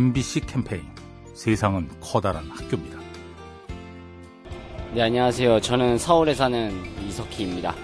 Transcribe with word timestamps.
MBC 0.00 0.40
캠페인 0.40 0.82
세상은 1.32 1.88
커다란 2.02 2.44
학교입니다. 2.50 2.98
네, 4.92 5.00
안녕하세요. 5.00 5.58
저는 5.62 5.96
서울에 5.96 6.34
사는 6.34 6.70
이석희입니다. 7.08 7.74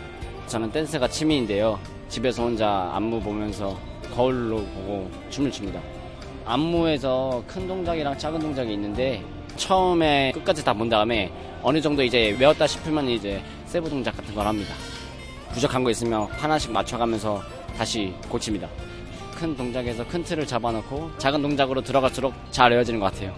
저는 0.46 0.70
댄스가 0.72 1.08
취미인데요. 1.08 1.80
집에서 2.10 2.42
혼자 2.42 2.90
안무 2.92 3.18
보면서 3.22 3.78
거울로 4.14 4.58
보고 4.58 5.10
춤을 5.30 5.50
춥니다. 5.50 5.80
안무에서 6.44 7.42
큰 7.46 7.66
동작이랑 7.66 8.18
작은 8.18 8.40
동작이 8.40 8.74
있는데 8.74 9.24
처음에 9.56 10.32
끝까지 10.32 10.62
다 10.62 10.74
본 10.74 10.90
다음에 10.90 11.32
어느 11.62 11.80
정도 11.80 12.02
이제 12.02 12.36
외웠다 12.38 12.66
싶으면 12.66 13.08
이제 13.08 13.42
세부 13.64 13.88
동작 13.88 14.14
같은 14.18 14.34
걸 14.34 14.46
합니다. 14.46 14.74
부족한 15.54 15.82
거 15.82 15.90
있으면 15.90 16.24
하나씩 16.24 16.72
맞춰가면서 16.72 17.40
다시 17.74 18.12
고칩니다. 18.28 18.68
큰 19.42 19.56
동작에서 19.56 20.06
큰 20.06 20.22
틀을 20.22 20.46
잡아놓고 20.46 21.18
작은 21.18 21.42
동작으로 21.42 21.80
들어갈수록 21.82 22.32
잘 22.52 22.70
외워지는 22.70 23.00
것 23.00 23.06
같아요. 23.06 23.34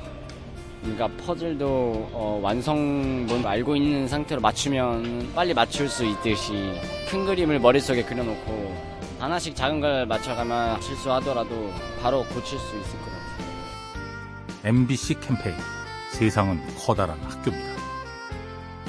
그러니까 0.83 1.09
퍼즐도 1.24 2.11
어, 2.12 2.41
완성본 2.42 3.47
알고 3.47 3.74
있는 3.74 4.06
상태로 4.06 4.42
맞추면 4.42 5.33
빨리 5.34 5.55
맞출 5.55 5.88
수 5.88 6.05
있듯이 6.05 6.78
큰 7.09 7.25
그림을 7.25 7.59
머릿속에 7.59 8.05
그려놓고 8.05 8.77
하나씩 9.19 9.56
작은 9.56 9.80
걸 9.80 10.05
맞춰가면 10.05 10.83
실수하더라도 10.83 11.73
바로 12.02 12.23
고칠 12.25 12.59
수 12.59 12.78
있을 12.78 12.98
것 12.98 13.06
같아요. 13.06 13.25
MBC 14.64 15.20
캠페인 15.20 15.56
세상은 16.11 16.61
커다란 16.77 17.19
학교입니다. 17.23 17.73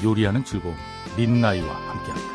요리하는 0.03 0.44
즐거움 0.44 0.75
민나이와 1.16 1.73
함께합니다. 1.73 2.34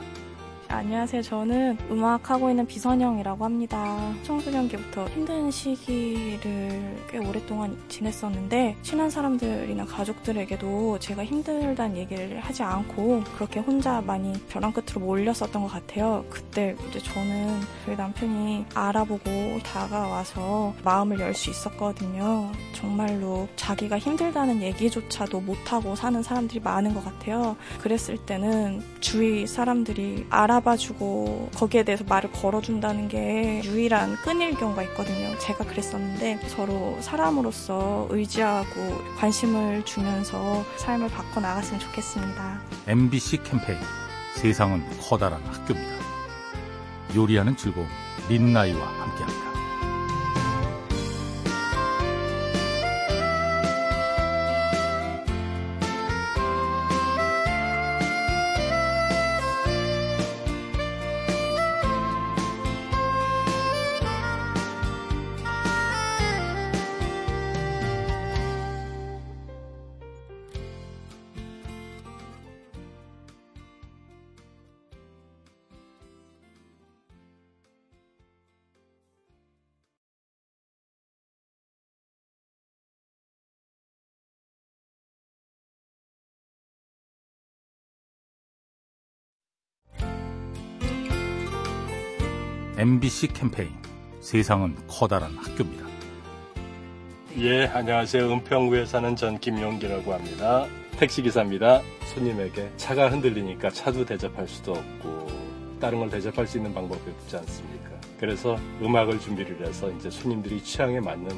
안녕하세요. 0.73 1.21
저는 1.21 1.77
음악하고 1.91 2.49
있는 2.49 2.65
비선영이라고 2.65 3.43
합니다. 3.43 4.13
청소년기부터 4.23 5.05
힘든 5.09 5.51
시기를 5.51 6.95
꽤 7.09 7.17
오랫동안 7.17 7.77
지냈었는데 7.89 8.77
친한 8.81 9.09
사람들이나 9.09 9.85
가족들에게도 9.85 10.97
제가 10.99 11.25
힘들다는 11.25 11.97
얘기를 11.97 12.39
하지 12.39 12.63
않고 12.63 13.21
그렇게 13.35 13.59
혼자 13.59 13.99
많이 14.01 14.31
벼랑 14.47 14.71
끝으로 14.71 15.01
몰렸었던 15.01 15.61
것 15.61 15.67
같아요. 15.67 16.23
그때 16.29 16.73
이제 16.89 16.99
저는 16.99 17.59
저희 17.85 17.95
남편이 17.97 18.65
알아보고 18.73 19.59
다가와서 19.63 20.73
마음을 20.83 21.19
열 21.19 21.31
수 21.33 21.49
있었거든요. 21.49 22.51
정말로 22.73 23.47
자기가 23.55 23.97
힘들다는 23.97 24.61
얘기조차도 24.61 25.41
못하고 25.41 25.95
사는 25.95 26.21
사람들이 26.21 26.59
많은 26.59 26.93
것 26.93 27.03
같아요. 27.03 27.55
그랬을 27.81 28.17
때는 28.17 28.83
주위 28.99 29.47
사람들이 29.47 30.27
알아 30.29 30.60
알아봐주고 30.61 31.51
거기에 31.55 31.83
대해서 31.83 32.03
말을 32.07 32.31
걸어준다는 32.31 33.07
게 33.07 33.61
유일한 33.63 34.15
끈일 34.23 34.55
경우가 34.55 34.83
있거든요. 34.83 35.37
제가 35.39 35.65
그랬었는데 35.65 36.39
서로 36.47 36.97
사람으로서 37.01 38.07
의지하고 38.09 39.01
관심을 39.17 39.83
주면서 39.85 40.63
삶을 40.77 41.09
바꿔 41.09 41.41
나갔으면 41.41 41.79
좋겠습니다. 41.79 42.61
MBC 42.87 43.43
캠페인 43.43 43.79
세상은 44.35 44.83
커다란 45.01 45.41
학교입니다. 45.43 46.01
요리하는 47.15 47.57
즐거움 47.57 47.87
민나이와 48.29 48.87
함께합니다. 48.87 49.50
MBC 92.81 93.27
캠페인 93.27 93.69
세상은 94.21 94.75
커다란 94.87 95.37
학교입니다. 95.37 95.85
예, 97.37 97.67
안녕하세요. 97.67 98.27
은평구에 98.33 98.87
사는 98.87 99.15
전 99.15 99.37
김용기라고 99.39 100.11
합니다. 100.11 100.65
택시기사입니다. 100.97 101.83
손님에게 102.15 102.71
차가 102.77 103.11
흔들리니까 103.11 103.69
차도 103.69 104.03
대접할 104.03 104.47
수도 104.47 104.71
없고 104.71 105.27
다른 105.79 105.99
걸 105.99 106.09
대접할 106.09 106.47
수 106.47 106.57
있는 106.57 106.73
방법이 106.73 107.01
없지 107.07 107.37
않습니까? 107.37 107.91
그래서 108.19 108.57
음악을 108.81 109.19
준비를 109.19 109.63
해서 109.63 109.91
이제 109.91 110.09
손님들이 110.09 110.59
취향에 110.63 110.99
맞는 110.99 111.29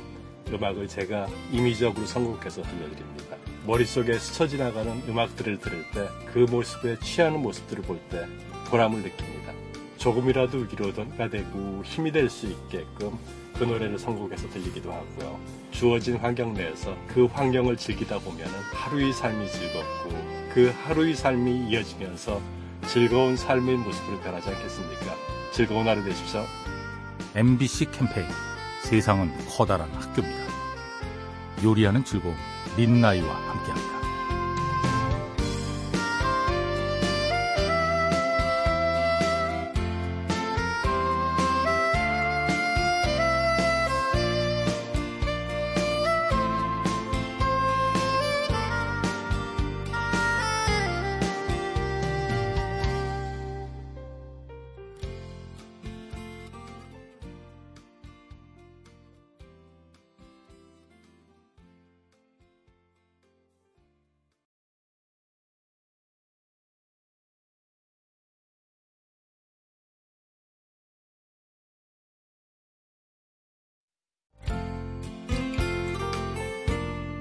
음악을 0.49 0.87
제가 0.87 1.27
임의적으로 1.51 2.05
선곡해서 2.05 2.61
들려드립니다. 2.61 3.35
머릿속에 3.67 4.17
스쳐 4.17 4.47
지나가는 4.47 4.89
음악들을 5.09 5.59
들을 5.59 5.83
때 5.91 6.07
그 6.31 6.39
모습에 6.49 6.97
취하는 7.01 7.41
모습들을 7.41 7.83
볼 7.83 7.99
때 8.09 8.25
보람을 8.69 9.01
느낍니다. 9.01 9.51
조금이라도 10.03 10.57
위로가 10.69 11.29
되고 11.29 11.81
힘이 11.85 12.11
될 12.11 12.29
수 12.29 12.47
있게끔 12.47 13.17
그 13.57 13.63
노래를 13.63 13.97
선곡해서 13.97 14.49
들리기도 14.49 14.91
하고요. 14.91 15.39
주어진 15.71 16.17
환경 16.17 16.53
내에서 16.53 16.93
그 17.07 17.25
환경을 17.25 17.77
즐기다 17.77 18.19
보면 18.19 18.45
하루의 18.73 19.13
삶이 19.13 19.47
즐겁고 19.49 20.09
그 20.53 20.73
하루의 20.83 21.15
삶이 21.15 21.69
이어지면서 21.69 22.41
즐거운 22.87 23.37
삶의 23.37 23.77
모습으로 23.77 24.19
변하지 24.19 24.49
않겠습니까? 24.49 25.15
즐거운 25.53 25.87
하루 25.87 26.03
되십시오. 26.03 26.43
MBC 27.35 27.91
캠페인 27.91 28.27
세상은 28.83 29.31
커다란 29.47 29.89
학교입니다. 29.93 30.43
요리하는 31.63 32.03
즐거움 32.03 32.35
민나이와 32.75 33.33
함께합니다. 33.33 33.82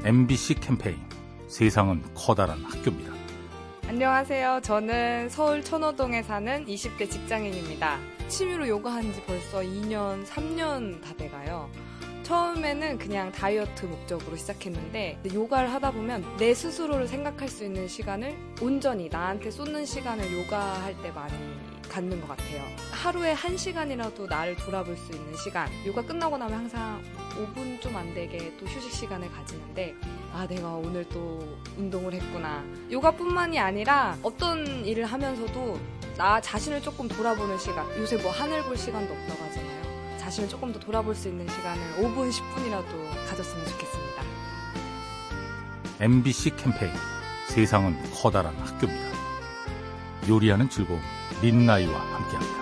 MBC 0.04 0.54
캠페인 0.54 0.96
세상은 1.46 2.02
커다란 2.12 2.58
학교입니다. 2.64 3.12
안녕하세요. 3.86 4.58
저는 4.64 5.28
서울 5.28 5.62
천호동에 5.62 6.24
사는 6.24 6.66
20대 6.66 7.08
직장인입니다. 7.08 8.00
취미로 8.26 8.66
요가한 8.66 9.12
지 9.12 9.22
벌써 9.24 9.60
2년, 9.60 10.26
3년 10.26 11.00
다 11.00 11.14
돼가요. 11.16 11.70
처음에는 12.22 12.98
그냥 12.98 13.32
다이어트 13.32 13.86
목적으로 13.86 14.36
시작했는데 14.36 15.20
요가를 15.32 15.72
하다 15.72 15.90
보면 15.92 16.24
내 16.38 16.54
스스로를 16.54 17.08
생각할 17.08 17.48
수 17.48 17.64
있는 17.64 17.88
시간을 17.88 18.34
온전히 18.60 19.08
나한테 19.08 19.50
쏟는 19.50 19.84
시간을 19.86 20.32
요가할 20.32 20.94
때 21.02 21.10
많이 21.10 21.32
갖는 21.88 22.20
것 22.22 22.28
같아요. 22.28 22.62
하루에 22.90 23.32
한 23.32 23.56
시간이라도 23.56 24.26
나를 24.26 24.56
돌아볼 24.56 24.96
수 24.96 25.12
있는 25.12 25.36
시간. 25.36 25.68
요가 25.86 26.00
끝나고 26.00 26.38
나면 26.38 26.60
항상 26.60 27.02
5분 27.32 27.80
좀 27.80 27.92
안 27.96 28.14
되게 28.14 28.56
또 28.58 28.64
휴식 28.64 28.90
시간을 28.92 29.30
가지는데 29.32 29.94
아 30.32 30.46
내가 30.46 30.72
오늘 30.74 31.06
또 31.10 31.58
운동을 31.76 32.14
했구나. 32.14 32.64
요가뿐만이 32.90 33.58
아니라 33.58 34.16
어떤 34.22 34.86
일을 34.86 35.04
하면서도 35.04 35.78
나 36.16 36.40
자신을 36.40 36.80
조금 36.80 37.08
돌아보는 37.08 37.58
시간. 37.58 37.86
요새 37.98 38.16
뭐 38.16 38.30
하늘 38.30 38.62
볼 38.62 38.76
시간도 38.76 39.12
하잖아요. 39.14 39.61
자신을 40.32 40.48
조금 40.48 40.72
더 40.72 40.78
돌아볼 40.78 41.14
수 41.14 41.28
있는 41.28 41.46
시간을 41.46 41.82
5분, 41.96 42.30
10분이라도 42.30 43.28
가졌으면 43.28 43.66
좋겠습니다. 43.66 44.22
MBC 46.00 46.56
캠페인 46.56 46.90
세상은 47.48 47.94
커다란 48.10 48.54
학교입니다. 48.56 49.12
요리하는 50.26 50.70
즐거움 50.70 51.00
민나이와 51.42 52.00
함께합니다. 52.00 52.61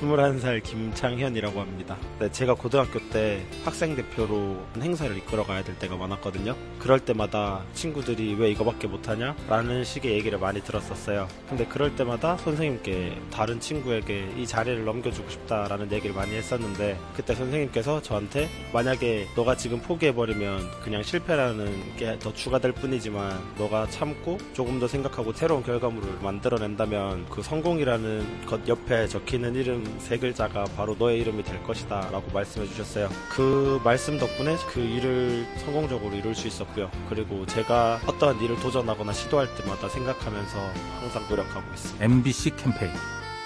21살 0.00 0.62
김창현이라고 0.62 1.60
합니다. 1.60 1.96
네, 2.18 2.30
제가 2.30 2.54
고등학교 2.54 2.98
때 3.10 3.42
학생 3.64 3.96
대표로 3.96 4.62
행사를 4.80 5.16
이끌어 5.16 5.44
가야 5.44 5.64
될 5.64 5.78
때가 5.78 5.96
많았거든요. 5.96 6.54
그럴 6.78 7.00
때마다 7.00 7.62
친구들이 7.72 8.34
왜 8.34 8.50
이거밖에 8.50 8.86
못하냐? 8.86 9.34
라는 9.48 9.84
식의 9.84 10.12
얘기를 10.12 10.38
많이 10.38 10.60
들었었어요. 10.60 11.28
근데 11.48 11.64
그럴 11.66 11.96
때마다 11.96 12.36
선생님께 12.36 13.16
다른 13.30 13.58
친구에게 13.60 14.28
이 14.36 14.46
자리를 14.46 14.84
넘겨주고 14.84 15.30
싶다라는 15.30 15.90
얘기를 15.92 16.14
많이 16.14 16.34
했었는데 16.34 16.98
그때 17.14 17.34
선생님께서 17.34 18.02
저한테 18.02 18.48
만약에 18.72 19.28
너가 19.34 19.56
지금 19.56 19.80
포기해버리면 19.80 20.82
그냥 20.82 21.02
실패라는 21.02 21.96
게 21.96 22.16
더 22.26 22.32
추가될 22.32 22.72
뿐이지만 22.72 23.38
너가 23.58 23.86
참고 23.88 24.38
조금 24.52 24.80
더 24.80 24.88
생각하고 24.88 25.32
새로운 25.32 25.62
결과물을 25.62 26.18
만들어낸다면 26.22 27.26
그 27.30 27.42
성공이라는 27.42 28.46
것 28.46 28.66
옆에 28.68 29.06
적히는 29.06 29.54
이름 29.54 29.85
세 29.98 30.18
글자가 30.18 30.64
바로 30.76 30.94
너의 30.98 31.20
이름이 31.20 31.42
될 31.42 31.62
것이다 31.62 32.10
라고 32.10 32.30
말씀해 32.32 32.66
주셨어요. 32.66 33.08
그 33.30 33.80
말씀 33.84 34.18
덕분에 34.18 34.56
그 34.68 34.80
일을 34.80 35.46
성공적으로 35.58 36.14
이룰 36.14 36.34
수 36.34 36.46
있었고요. 36.48 36.90
그리고 37.08 37.46
제가 37.46 38.00
어떠한 38.06 38.40
일을 38.40 38.58
도전하거나 38.60 39.12
시도할 39.12 39.54
때마다 39.56 39.88
생각하면서 39.88 40.58
항상 41.00 41.28
노력하고 41.28 41.72
있습니다. 41.72 42.04
MBC 42.04 42.56
캠페인 42.56 42.92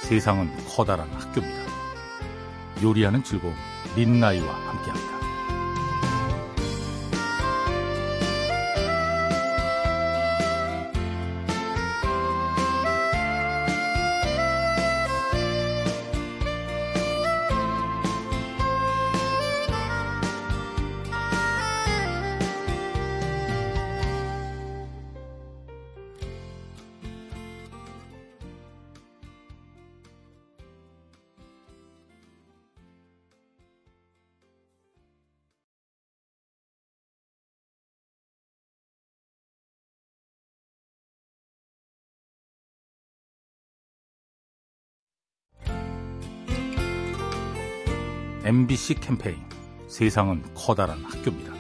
세상은 0.03 0.51
커다란 0.67 1.09
학교입니다. 1.13 1.71
요리하는 2.83 3.23
즐거움 3.23 3.55
민나이와 3.97 4.53
함께합니다. 4.53 5.20
MBC 48.51 48.95
캠페인 48.95 49.37
세상은 49.87 50.43
커다란 50.57 51.05
학교입니다. 51.05 51.53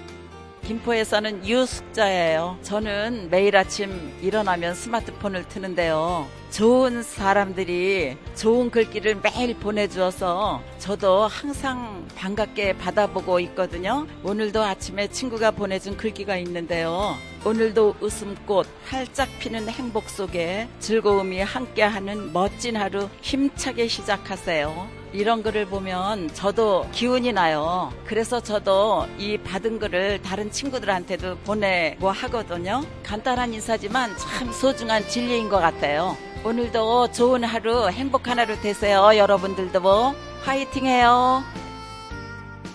김포에 0.64 1.04
사는 1.04 1.46
유숙자예요. 1.46 2.58
저는 2.62 3.28
매일 3.30 3.56
아침 3.56 4.12
일어나면 4.20 4.74
스마트폰을 4.74 5.46
트는데요. 5.48 6.26
좋은 6.50 7.04
사람들이 7.04 8.16
좋은 8.34 8.72
글귀를 8.72 9.20
매일 9.22 9.54
보내주어서 9.54 10.64
저도 10.78 11.28
항상 11.28 12.08
반갑게 12.16 12.78
받아보고 12.78 13.38
있거든요. 13.38 14.08
오늘도 14.24 14.60
아침에 14.60 15.06
친구가 15.06 15.52
보내준 15.52 15.96
글귀가 15.96 16.38
있는데요. 16.38 17.14
오늘도 17.44 17.96
웃음꽃 18.00 18.66
활짝 18.86 19.28
피는 19.38 19.68
행복 19.70 20.10
속에 20.10 20.68
즐거움이 20.78 21.40
함께하는 21.40 22.32
멋진 22.34 22.76
하루 22.76 23.08
힘차게 23.22 23.88
시작하세요. 23.88 24.88
이런 25.12 25.42
글을 25.42 25.66
보면 25.66 26.32
저도 26.34 26.86
기운이 26.92 27.32
나요. 27.32 27.92
그래서 28.04 28.40
저도 28.40 29.06
이 29.18 29.38
받은 29.38 29.78
글을 29.78 30.20
다른 30.22 30.50
친구들한테도 30.52 31.38
보내고 31.38 32.10
하거든요. 32.10 32.84
간단한 33.02 33.54
인사지만 33.54 34.16
참 34.18 34.52
소중한 34.52 35.08
진리인 35.08 35.48
것 35.48 35.58
같아요. 35.58 36.16
오늘도 36.44 37.12
좋은 37.12 37.42
하루, 37.44 37.88
행복한 37.90 38.38
하루 38.38 38.60
되세요. 38.60 39.16
여러분들도 39.16 40.14
화이팅 40.42 40.86
해요. 40.86 41.42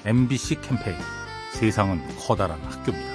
MBC 0.05 0.61
캠페인 0.61 0.97
세상은 1.53 2.01
커다란 2.19 2.59
학교입니다. 2.63 3.14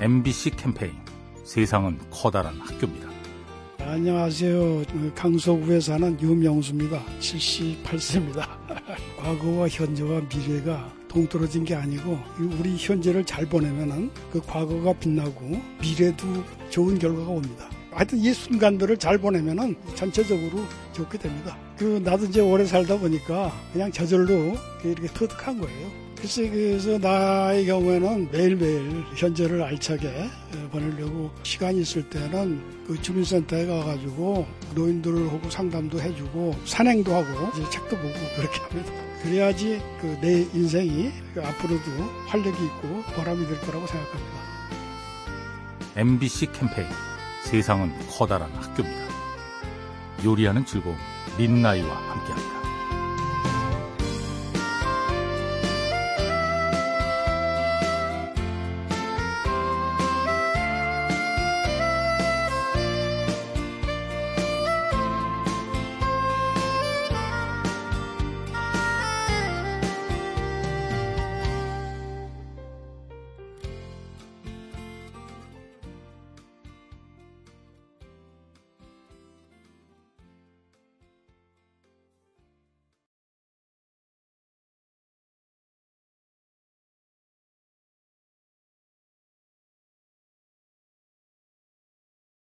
MBC 0.00 0.52
캠페인 0.52 0.92
세상은 1.44 1.98
커다란 2.10 2.58
학교입니다. 2.58 3.06
안녕하세요. 3.80 4.82
강서구에 5.14 5.78
사는 5.78 6.18
유명수입니다. 6.18 7.04
78세입니다. 7.18 8.48
과거와 9.20 9.68
현재와 9.68 10.22
미래가 10.22 10.90
동떨어진 11.06 11.64
게 11.64 11.74
아니고 11.74 12.18
우리 12.38 12.78
현재를 12.78 13.26
잘 13.26 13.44
보내면은 13.44 14.10
그 14.32 14.40
과거가 14.40 14.94
빛나고 14.94 15.60
미래도 15.82 16.26
좋은 16.70 16.98
결과가 16.98 17.30
옵니다. 17.30 17.68
하여튼 17.90 18.20
이 18.20 18.32
순간들을 18.32 18.96
잘 18.96 19.18
보내면은 19.18 19.76
전체적으로 19.96 20.64
좋게 20.94 21.18
됩니다. 21.18 21.58
그 21.76 22.00
나도 22.02 22.24
이제 22.24 22.40
오래 22.40 22.64
살다 22.64 22.98
보니까 22.98 23.52
그냥 23.74 23.92
저절로 23.92 24.56
이렇게 24.82 25.08
터득한 25.08 25.60
거예요. 25.60 26.09
글쎄 26.20 26.50
그래서 26.50 26.98
나의 26.98 27.64
경우에는 27.66 28.30
매일매일 28.30 29.04
현재를 29.16 29.62
알차게 29.62 30.28
보내려고 30.70 31.30
시간이 31.42 31.80
있을 31.80 32.02
때는 32.10 32.84
그 32.86 33.00
주민센터에 33.00 33.64
가가지고 33.66 34.46
노인들하고 34.74 35.48
상담도 35.48 35.98
해주고 36.00 36.56
산행도 36.66 37.14
하고 37.14 37.50
이제 37.54 37.70
책도 37.70 37.96
보고 37.96 38.12
그렇게 38.36 38.60
합니다. 38.60 38.92
그래야지 39.22 39.80
그 40.00 40.18
내 40.20 40.46
인생이 40.52 41.10
앞으로도 41.36 41.90
활력이 42.26 42.64
있고 42.66 43.02
보람이 43.14 43.46
될 43.46 43.58
거라고 43.62 43.86
생각합니다. 43.86 44.40
MBC 45.96 46.52
캠페인 46.52 46.86
세상은 47.44 47.92
커다란 48.10 48.50
학교입니다. 48.52 49.08
요리하는 50.24 50.66
즐거움 50.66 50.96
민나이와 51.38 51.88
함께합니다. 51.96 52.59